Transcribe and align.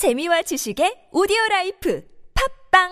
재미와 0.00 0.40
지식의 0.40 1.12
오디오 1.12 1.36
라이프 1.50 2.02
팝빵 2.72 2.88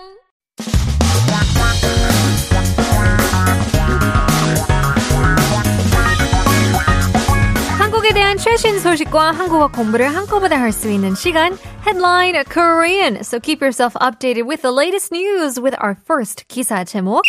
한국에 7.79 8.13
대한 8.13 8.37
최신 8.37 8.77
소식과 8.77 9.31
한국어 9.31 9.69
공부를 9.69 10.15
한꺼번에 10.15 10.55
할 10.55 10.71
수 10.71 10.91
있는 10.91 11.15
시간 11.15 11.57
Headline 11.83 12.43
Korean. 12.43 13.15
So 13.21 13.39
keep 13.39 13.59
yourself 13.65 13.95
updated 13.95 14.45
with 14.45 14.61
the 14.61 14.71
latest 14.71 15.11
news 15.11 15.59
with 15.59 15.75
our 15.81 15.97
first 16.05 16.45
기사 16.47 16.83
제목. 16.83 17.23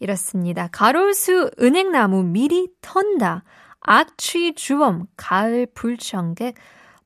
이렇습니다. 0.00 0.70
가로수 0.72 1.50
은행나무 1.60 2.22
미리 2.22 2.68
턴다. 2.80 3.44
악취 3.82 4.54
주범 4.54 5.04
가을 5.18 5.66
불청객 5.74 6.54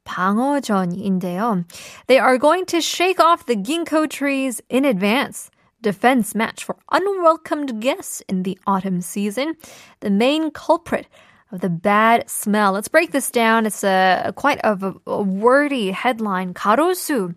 방어전인데요. 0.05 1.65
They 2.07 2.19
are 2.19 2.37
going 2.37 2.65
to 2.67 2.81
shake 2.81 3.19
off 3.19 3.45
the 3.45 3.55
ginkgo 3.55 4.09
trees 4.09 4.61
in 4.69 4.85
advance. 4.85 5.51
Defense 5.81 6.35
match 6.35 6.63
for 6.63 6.77
unwelcomed 6.91 7.81
guests 7.81 8.21
in 8.29 8.43
the 8.43 8.57
autumn 8.67 9.01
season. 9.01 9.55
The 10.01 10.11
main 10.11 10.51
culprit 10.51 11.07
of 11.51 11.61
the 11.61 11.69
bad 11.69 12.29
smell. 12.29 12.73
Let's 12.73 12.87
break 12.87 13.11
this 13.11 13.31
down. 13.31 13.65
It's 13.65 13.83
a 13.83 14.33
quite 14.35 14.59
of 14.61 14.83
a, 14.83 14.93
a 15.07 15.21
wordy 15.21 15.91
headline. 15.91 16.53
가로수. 16.53 17.35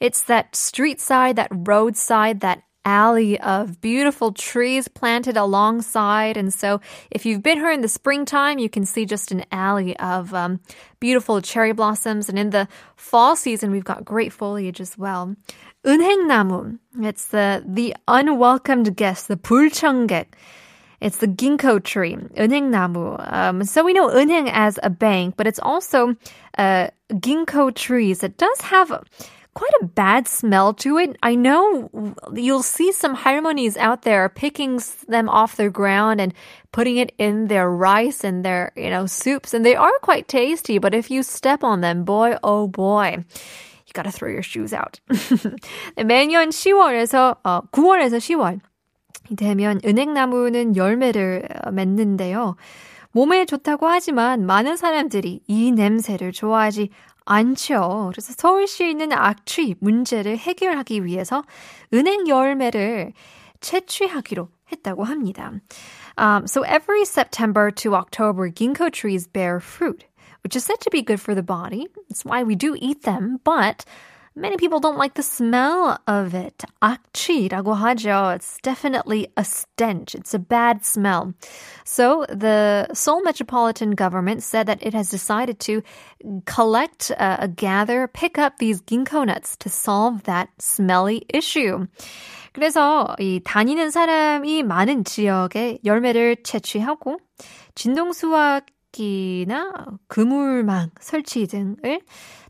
It's 0.00 0.22
that 0.24 0.56
street 0.56 1.00
side, 1.00 1.36
that 1.36 1.48
roadside, 1.52 2.40
that 2.40 2.62
alley 2.86 3.38
of 3.40 3.80
beautiful 3.80 4.32
trees 4.32 4.88
planted 4.88 5.36
alongside. 5.36 6.36
And 6.36 6.52
so 6.52 6.80
if 7.10 7.24
you've 7.24 7.42
been 7.42 7.58
here 7.58 7.70
in 7.70 7.80
the 7.80 7.88
springtime, 7.88 8.58
you 8.58 8.68
can 8.68 8.84
see 8.84 9.04
just 9.06 9.30
an 9.30 9.44
alley 9.52 9.96
of 9.98 10.34
um, 10.34 10.60
beautiful 11.00 11.40
cherry 11.40 11.72
blossoms. 11.72 12.28
And 12.28 12.38
in 12.38 12.50
the 12.50 12.68
fall 12.96 13.36
season, 13.36 13.70
we've 13.70 13.84
got 13.84 14.04
great 14.04 14.32
foliage 14.32 14.80
as 14.80 14.98
well. 14.98 15.36
은행나무. 15.84 16.78
It's 17.00 17.28
the, 17.28 17.62
the 17.66 17.94
unwelcomed 18.08 18.96
guest, 18.96 19.28
the 19.28 19.36
불청객. 19.36 20.26
It's 21.00 21.18
the 21.18 21.26
ginkgo 21.26 21.82
tree, 21.82 22.14
은행나무. 22.14 23.32
Um, 23.32 23.64
so 23.64 23.82
we 23.84 23.92
know 23.92 24.08
은행 24.08 24.48
as 24.52 24.78
a 24.84 24.90
bank, 24.90 25.34
but 25.36 25.48
it's 25.48 25.58
also 25.58 26.14
uh, 26.58 26.88
ginkgo 27.12 27.74
trees. 27.74 28.22
It 28.22 28.38
does 28.38 28.60
have 28.60 29.02
quite 29.56 29.72
a 29.82 29.84
bad 29.84 30.26
smell 30.26 30.72
to 30.74 30.98
it. 30.98 31.16
I 31.22 31.34
know 31.34 31.90
you'll 32.34 32.62
see 32.62 32.92
some 32.92 33.14
harmonies 33.14 33.76
out 33.76 34.02
there 34.02 34.28
picking 34.28 34.80
them 35.08 35.28
off 35.28 35.56
the 35.56 35.70
ground 35.70 36.20
and 36.20 36.32
putting 36.72 36.96
it 36.96 37.12
in 37.18 37.48
their 37.48 37.70
rice 37.70 38.24
and 38.24 38.44
their, 38.44 38.72
you 38.76 38.88
know, 38.90 39.06
soups, 39.06 39.52
and 39.52 39.64
they 39.64 39.76
are 39.76 39.92
quite 40.00 40.28
tasty, 40.28 40.78
but 40.78 40.94
if 40.94 41.10
you 41.10 41.22
step 41.22 41.62
on 41.62 41.80
them, 41.80 42.04
boy, 42.04 42.36
oh 42.42 42.66
boy. 42.66 43.24
You 43.86 43.92
gotta 43.92 44.10
throw 44.10 44.30
your 44.30 44.42
shoes 44.42 44.72
out. 44.72 45.00
매년 45.96 46.48
10월에서, 46.48 47.36
어, 47.44 47.60
9월에서 47.70 48.16
10월. 48.18 48.60
되면 49.36 49.80
은행나무는 49.84 50.76
열매를 50.76 51.48
맺는데요. 51.72 52.56
몸에 53.16 53.44
좋다고 53.44 53.88
하지만 53.88 54.46
많은 54.46 54.76
사람들이 54.76 55.42
이 55.46 55.72
냄새를 55.72 56.32
좋아하지 56.32 56.90
않죠. 57.24 58.10
그래서 58.12 58.32
서울시에 58.36 58.90
있는 58.90 59.12
악취 59.12 59.76
문제를 59.80 60.36
해결하기 60.38 61.04
위해서 61.04 61.42
은행 61.94 62.26
열매를 62.26 63.12
채취하기로 63.60 64.48
했다고 64.72 65.04
합니다. 65.04 65.52
Um, 66.18 66.46
so 66.46 66.62
every 66.62 67.04
September 67.04 67.70
to 67.70 67.94
October, 67.94 68.50
ginkgo 68.50 68.90
trees 68.90 69.26
bear 69.26 69.60
fruit, 69.60 70.04
which 70.42 70.56
is 70.56 70.64
said 70.64 70.80
to 70.80 70.90
be 70.90 71.02
good 71.02 71.20
for 71.20 71.34
the 71.34 71.42
body. 71.42 71.88
That's 72.08 72.24
why 72.24 72.42
we 72.42 72.54
do 72.54 72.76
eat 72.78 73.02
them, 73.02 73.38
but 73.44 73.84
Many 74.36 74.56
people 74.56 74.80
don't 74.80 74.96
like 74.96 75.12
the 75.12 75.22
smell 75.22 75.98
of 76.06 76.34
it. 76.34 76.64
악취라고 76.80 77.74
하죠. 77.74 78.34
It's 78.34 78.56
definitely 78.62 79.28
a 79.36 79.44
stench. 79.44 80.14
It's 80.14 80.32
a 80.32 80.38
bad 80.38 80.86
smell. 80.86 81.34
So 81.84 82.24
the 82.30 82.88
Seoul 82.94 83.22
Metropolitan 83.22 83.90
Government 83.90 84.42
said 84.42 84.66
that 84.68 84.82
it 84.82 84.94
has 84.94 85.10
decided 85.10 85.60
to 85.60 85.82
collect, 86.46 87.12
uh, 87.18 87.46
gather, 87.48 88.08
pick 88.08 88.38
up 88.38 88.56
these 88.56 88.80
ginkgo 88.80 89.26
nuts 89.26 89.54
to 89.58 89.68
solve 89.68 90.22
that 90.22 90.48
smelly 90.58 91.26
issue. 91.28 91.86
그래서 92.54 93.14
이 93.18 93.40
다니는 93.44 93.90
사람이 93.90 94.62
많은 94.62 95.04
지역에 95.04 95.80
열매를 95.84 96.36
채취하고 96.42 97.18
진동수화기나 97.74 98.68
그물망 100.08 100.90
설치 101.00 101.46
등을 101.46 102.00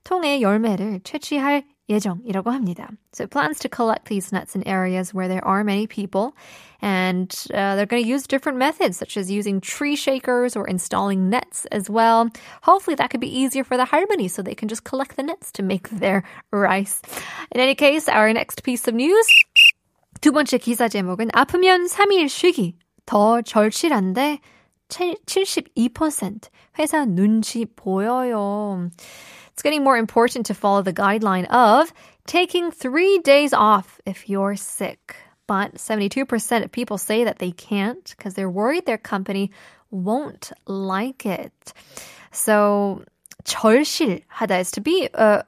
통해 0.04 0.40
열매를 0.40 1.00
채취할 1.04 1.64
예정이라고 1.88 2.50
합니다. 2.50 2.88
So 3.12 3.24
it 3.24 3.30
plans 3.30 3.58
to 3.60 3.68
collect 3.68 4.06
these 4.08 4.32
nuts 4.32 4.54
in 4.54 4.66
areas 4.66 5.12
where 5.12 5.28
there 5.28 5.44
are 5.44 5.64
many 5.64 5.86
people, 5.86 6.34
and 6.80 7.30
uh, 7.52 7.76
they're 7.76 7.86
going 7.86 8.02
to 8.02 8.08
use 8.08 8.26
different 8.26 8.58
methods, 8.58 8.96
such 8.96 9.16
as 9.16 9.30
using 9.30 9.60
tree 9.60 9.96
shakers 9.96 10.56
or 10.56 10.66
installing 10.66 11.28
nets 11.28 11.66
as 11.72 11.90
well. 11.90 12.28
Hopefully, 12.62 12.94
that 12.96 13.10
could 13.10 13.20
be 13.20 13.28
easier 13.28 13.64
for 13.64 13.76
the 13.76 13.84
harmony, 13.84 14.28
so 14.28 14.42
they 14.42 14.54
can 14.54 14.68
just 14.68 14.84
collect 14.84 15.16
the 15.16 15.22
nets 15.22 15.52
to 15.52 15.62
make 15.62 15.90
their 15.90 16.22
rice. 16.52 17.02
In 17.50 17.60
any 17.60 17.74
case, 17.74 18.08
our 18.08 18.32
next 18.32 18.62
piece 18.62 18.86
of 18.88 18.94
news. 18.94 19.26
두 20.20 20.30
번째 20.30 20.58
기사 20.58 20.88
제목은 20.88 21.30
아프면 21.34 21.86
3일 21.88 22.28
쉬기 22.28 22.76
더 23.06 23.42
절실한데 23.42 24.38
72% 24.88 26.48
회사 26.78 27.04
눈치 27.04 27.64
보여요. 27.64 28.88
It's 29.56 29.62
getting 29.62 29.84
more 29.84 29.96
important 29.96 30.46
to 30.46 30.54
follow 30.54 30.82
the 30.82 30.92
guideline 30.92 31.46
of 31.50 31.92
taking 32.26 32.70
three 32.70 33.18
days 33.18 33.52
off 33.52 34.00
if 34.06 34.28
you're 34.28 34.56
sick. 34.56 35.16
But 35.46 35.74
72% 35.74 36.64
of 36.64 36.72
people 36.72 36.98
say 36.98 37.24
that 37.24 37.38
they 37.38 37.52
can't 37.52 38.14
because 38.16 38.34
they're 38.34 38.50
worried 38.50 38.86
their 38.86 38.98
company 38.98 39.50
won't 39.90 40.52
like 40.66 41.26
it. 41.26 41.72
So, 42.30 43.04
절실하다 43.44 44.60
is 44.60 44.70
to 44.72 44.80
be 44.80 45.08
uh, 45.12 45.42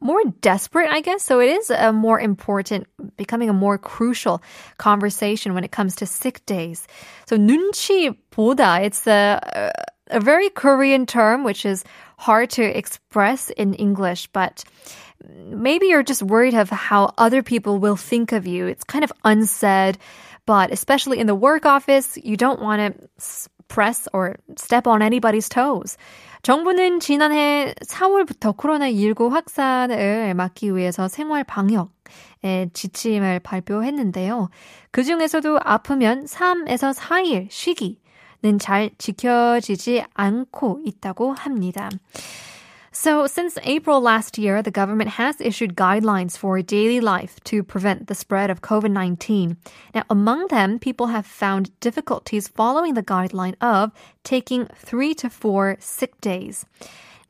more 0.00 0.22
desperate, 0.40 0.88
I 0.90 1.00
guess. 1.00 1.22
So 1.22 1.40
it 1.40 1.50
is 1.50 1.70
a 1.70 1.92
more 1.92 2.20
important, 2.20 2.86
becoming 3.16 3.48
a 3.48 3.52
more 3.52 3.78
crucial 3.78 4.42
conversation 4.78 5.54
when 5.54 5.64
it 5.64 5.70
comes 5.70 5.96
to 5.96 6.06
sick 6.06 6.44
days. 6.46 6.86
So 7.26 7.36
눈치 7.36 8.16
보다, 8.32 8.82
it's 8.82 9.06
a, 9.06 9.72
a 10.08 10.20
very 10.20 10.50
Korean 10.50 11.06
term, 11.06 11.44
which 11.44 11.64
is 11.64 11.84
hard 12.18 12.50
to 12.50 12.62
express 12.62 13.50
in 13.50 13.74
English, 13.74 14.28
but 14.32 14.64
maybe 15.24 15.86
you're 15.86 16.02
just 16.02 16.22
worried 16.22 16.54
of 16.54 16.70
how 16.70 17.12
other 17.18 17.42
people 17.42 17.78
will 17.78 17.96
think 17.96 18.32
of 18.32 18.46
you. 18.46 18.66
It's 18.66 18.84
kind 18.84 19.04
of 19.04 19.12
unsaid, 19.24 19.98
but 20.46 20.70
especially 20.70 21.18
in 21.18 21.26
the 21.26 21.34
work 21.34 21.66
office, 21.66 22.18
you 22.22 22.36
don't 22.36 22.60
want 22.60 22.80
to 22.80 23.08
press 23.68 24.08
or 24.12 24.36
step 24.56 24.86
on 24.86 25.00
anybody's 25.02 25.48
toes. 25.48 25.96
정부는 26.42 27.00
지난해 27.00 27.74
4월부터 27.86 28.56
코로나19 28.56 29.30
확산을 29.30 30.34
막기 30.34 30.74
위해서 30.74 31.06
생활 31.06 31.44
방역의 31.44 32.70
지침을 32.72 33.40
발표했는데요. 33.40 34.48
그 34.90 35.04
중에서도 35.04 35.60
아프면 35.62 36.24
3에서 36.24 36.94
4일 36.94 37.48
쉬기 37.50 38.00
잘 38.58 38.90
지켜지지 38.98 40.04
않고 40.14 40.80
있다고 40.84 41.34
합니다. 41.34 41.90
So, 42.92 43.28
since 43.28 43.56
April 43.62 44.00
last 44.00 44.36
year, 44.36 44.62
the 44.62 44.72
government 44.72 45.10
has 45.10 45.40
issued 45.40 45.76
guidelines 45.76 46.36
for 46.36 46.60
daily 46.60 46.98
life 47.00 47.38
to 47.44 47.62
prevent 47.62 48.08
the 48.08 48.16
spread 48.16 48.50
of 48.50 48.62
COVID 48.62 48.90
19. 48.90 49.56
Now, 49.94 50.02
among 50.10 50.48
them, 50.48 50.80
people 50.80 51.06
have 51.06 51.24
found 51.24 51.70
difficulties 51.78 52.48
following 52.48 52.94
the 52.94 53.02
guideline 53.02 53.54
of 53.60 53.92
taking 54.24 54.66
three 54.74 55.14
to 55.14 55.30
four 55.30 55.76
sick 55.78 56.20
days. 56.20 56.66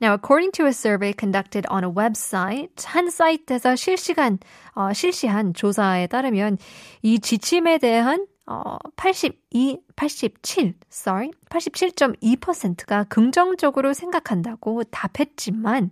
Now, 0.01 0.15
according 0.15 0.51
to 0.53 0.65
a 0.65 0.73
survey 0.73 1.13
conducted 1.13 1.67
on 1.67 1.83
a 1.83 1.91
website, 1.91 2.73
한 2.83 3.11
사이트에서 3.11 3.75
실시간, 3.75 4.39
어, 4.73 4.91
실시한 4.93 5.53
조사에 5.53 6.07
따르면 6.07 6.57
이 7.03 7.19
지침에 7.19 7.77
대한 7.77 8.25
어, 8.45 8.77
82, 8.95 9.81
87, 9.95 10.73
sorry, 10.91 11.31
87.2%가 11.49 13.05
긍정적으로 13.05 13.93
생각한다고 13.93 14.83
답했지만 14.85 15.91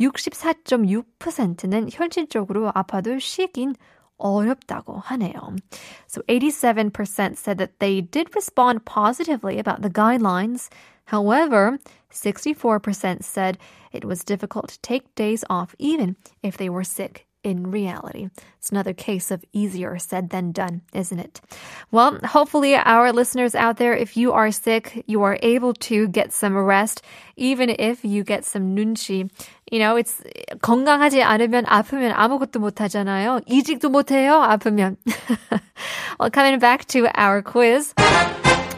64.6%는 0.00 1.88
현실적으로 1.90 2.70
아파도 2.74 3.18
쉬긴 3.18 3.74
어렵다고 4.18 4.98
하네요. 4.98 5.56
So 6.06 6.22
87% 6.28 7.36
said 7.36 7.58
that 7.58 7.78
they 7.78 8.00
did 8.00 8.30
respond 8.34 8.84
positively 8.84 9.58
about 9.58 9.82
the 9.82 9.90
guidelines. 9.90 10.70
However, 11.06 11.78
64% 12.10 13.22
said 13.22 13.58
it 13.92 14.04
was 14.04 14.24
difficult 14.24 14.68
to 14.68 14.80
take 14.80 15.14
days 15.14 15.44
off 15.48 15.74
even 15.78 16.16
if 16.42 16.56
they 16.56 16.68
were 16.68 16.84
sick 16.84 17.26
in 17.46 17.70
reality. 17.70 18.28
It's 18.58 18.70
another 18.70 18.92
case 18.92 19.30
of 19.30 19.44
easier 19.52 19.98
said 20.00 20.30
than 20.30 20.50
done, 20.50 20.82
isn't 20.92 21.20
it? 21.20 21.40
Well, 21.92 22.18
hopefully 22.24 22.74
our 22.74 23.12
listeners 23.12 23.54
out 23.54 23.76
there, 23.76 23.94
if 23.94 24.16
you 24.16 24.32
are 24.32 24.50
sick, 24.50 25.04
you 25.06 25.22
are 25.22 25.38
able 25.42 25.72
to 25.86 26.08
get 26.08 26.32
some 26.32 26.56
rest, 26.58 27.02
even 27.36 27.70
if 27.70 28.04
you 28.04 28.24
get 28.24 28.44
some 28.44 28.74
눈치. 28.74 29.30
You 29.70 29.78
know, 29.78 29.94
it's 29.94 30.20
건강하지 30.60 31.22
않으면 31.22 31.66
아프면 31.66 32.12
아무것도 32.12 32.58
못 32.58 32.80
하잖아요. 32.80 33.40
이직도 33.46 33.90
못 33.90 34.10
해요, 34.10 34.42
아프면. 34.42 34.96
well, 36.18 36.30
coming 36.30 36.58
back 36.58 36.84
to 36.86 37.06
our 37.14 37.42
quiz. 37.42 37.94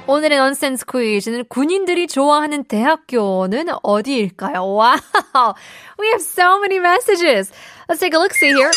오늘의 0.05 0.37
넌센스 0.37 0.85
퀴즈는 0.85 1.45
군인들이 1.47 2.07
좋아하는 2.07 2.65
대학교는 2.65 3.67
어디일까요? 3.83 4.65
와우. 4.73 5.53
We 5.97 6.07
have 6.07 6.21
so 6.21 6.59
many 6.59 6.77
messages. 6.77 7.51
Let's 7.87 7.99
take 7.99 8.13
a 8.13 8.19
look 8.19 8.33
see 8.35 8.51
here. 8.53 8.71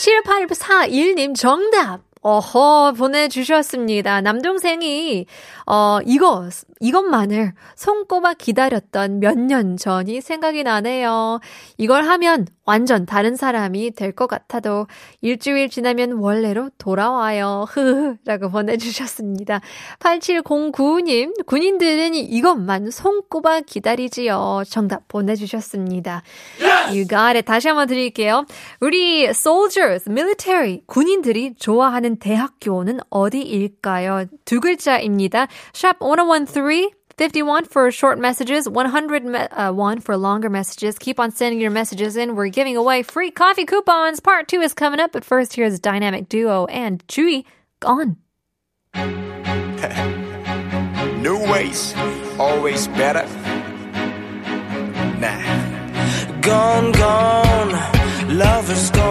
7841님 0.00 1.34
정답. 1.36 2.00
어허, 2.24 2.92
보내주셨습니다. 2.96 4.20
남동생이, 4.20 5.26
어, 5.66 5.98
이거, 6.06 6.48
이것만을 6.78 7.52
손꼽아 7.74 8.34
기다렸던 8.34 9.18
몇 9.20 9.36
년 9.36 9.76
전이 9.76 10.20
생각이 10.20 10.62
나네요. 10.62 11.40
이걸 11.78 12.04
하면 12.04 12.46
완전 12.64 13.06
다른 13.06 13.34
사람이 13.34 13.90
될 13.92 14.12
것 14.12 14.28
같아도 14.28 14.86
일주일 15.20 15.68
지나면 15.68 16.12
원래로 16.12 16.70
돌아와요. 16.78 17.64
흐흐. 17.68 18.16
라고 18.24 18.50
보내주셨습니다. 18.50 19.60
8709님, 19.98 21.44
군인들은 21.46 22.14
이것만 22.14 22.90
손꼽아 22.92 23.62
기다리지요. 23.62 24.62
정답 24.68 25.08
보내주셨습니다. 25.08 26.22
Yes! 26.60 26.88
You 26.94 27.06
got 27.08 27.36
it. 27.36 27.42
다시 27.42 27.66
한번 27.68 27.88
드릴게요. 27.88 28.44
우리 28.80 29.24
soldiers, 29.24 30.08
military, 30.08 30.82
군인들이 30.86 31.54
좋아하는 31.58 32.11
대학교는 32.19 32.99
어디일까요? 33.09 34.25
두 34.45 34.59
글자입니다. 34.59 35.47
샵 35.73 35.99
1013 35.99 36.91
51 37.17 37.65
for 37.65 37.89
short 37.89 38.19
messages, 38.19 38.69
101 38.69 39.33
uh, 39.35 39.99
for 40.01 40.17
longer 40.17 40.49
messages. 40.49 40.99
Keep 40.99 41.19
on 41.19 41.31
sending 41.31 41.59
your 41.59 41.71
messages 41.71 42.15
in. 42.15 42.35
We're 42.35 42.49
giving 42.49 42.77
away 42.77 43.01
free 43.01 43.31
coffee 43.31 43.65
coupons. 43.65 44.19
Part 44.19 44.47
two 44.47 44.61
is 44.61 44.75
coming 44.75 44.99
up, 44.99 45.13
but 45.13 45.25
first 45.25 45.55
here's 45.55 45.79
Dynamic 45.79 46.29
Duo 46.29 46.65
and 46.67 47.03
Chewy 47.07 47.45
Gone. 47.79 48.17
New 51.23 51.39
ways, 51.51 51.95
always 52.37 52.87
better. 52.89 53.25
Nah. 55.19 55.57
Gone, 56.41 56.91
gone, 56.93 57.71
love 58.37 58.69
is 58.69 58.89
gone 58.91 59.10